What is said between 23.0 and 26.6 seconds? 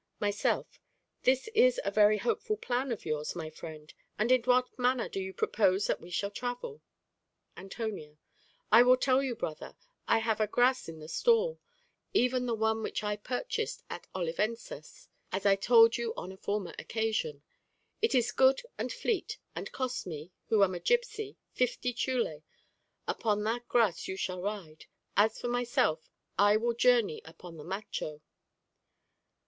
upon that gras you shall ride. As for myself, I